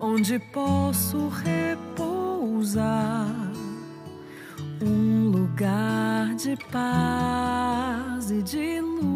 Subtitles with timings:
[0.00, 3.28] onde posso repousar,
[4.80, 9.10] um lugar de paz e de luz.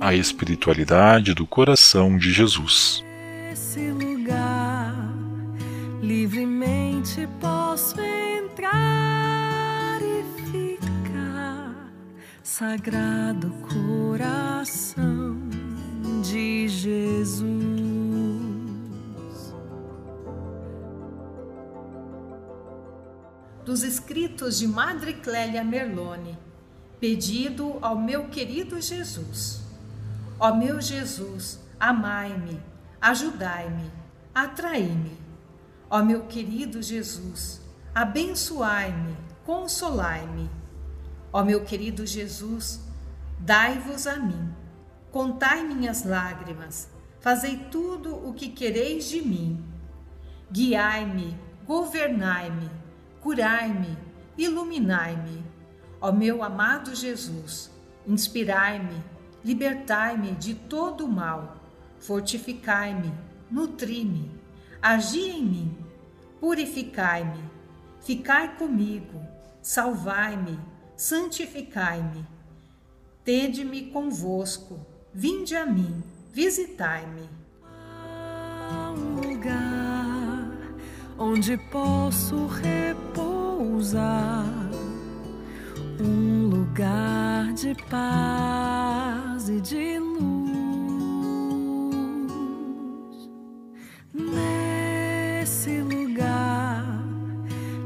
[0.00, 3.04] A espiritualidade do coração de Jesus.
[3.52, 4.94] Esse lugar
[6.00, 11.92] livremente posso entrar e ficar,
[12.42, 15.36] Sagrado Coração
[16.22, 17.67] de Jesus.
[23.68, 26.38] Dos escritos de Madre Clélia Merlone,
[26.98, 29.60] pedido ao meu querido Jesus.
[30.40, 32.62] Ó meu Jesus, amai-me,
[32.98, 33.92] ajudai-me,
[34.34, 35.18] atraí-me.
[35.90, 37.60] Ó meu querido Jesus,
[37.94, 39.14] abençoai-me,
[39.44, 40.48] consolai-me.
[41.30, 42.80] Ó meu querido Jesus,
[43.38, 44.50] dai-vos a mim,
[45.12, 46.88] contai minhas lágrimas,
[47.20, 49.62] fazei tudo o que quereis de mim.
[50.50, 52.87] Guiai-me, governai-me,
[53.28, 53.98] curai-me,
[54.38, 55.44] iluminai-me.
[56.00, 57.70] Ó meu amado Jesus,
[58.06, 59.04] inspirai-me,
[59.44, 61.62] libertai-me de todo o mal,
[61.98, 63.12] fortificai-me,
[63.50, 64.30] nutri-me,
[64.80, 65.76] agi em mim,
[66.40, 67.44] purificai-me,
[68.00, 69.20] ficai comigo,
[69.60, 70.58] salvai-me,
[70.96, 72.26] santificai-me.
[73.24, 74.80] Tende-me convosco,
[75.12, 77.28] vinde a mim, visitai-me.
[81.18, 84.44] Onde posso repousar,
[86.00, 90.28] um lugar de paz e de luz.
[94.14, 97.02] Nesse lugar,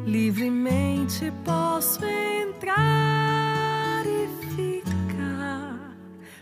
[0.05, 5.97] livremente posso entrar e ficar,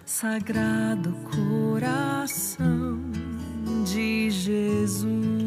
[0.04, 2.98] Sagrado Coração
[3.84, 5.39] de Jesus.